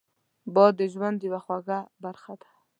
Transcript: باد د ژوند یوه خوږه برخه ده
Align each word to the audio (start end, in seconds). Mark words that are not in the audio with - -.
باد 0.53 0.73
د 0.79 0.81
ژوند 0.93 1.17
یوه 1.27 1.39
خوږه 1.45 1.79
برخه 2.03 2.33
ده 2.41 2.49